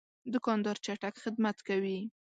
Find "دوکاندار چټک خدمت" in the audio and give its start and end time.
0.33-1.57